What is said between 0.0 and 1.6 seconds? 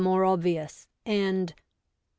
39 more obvious, and.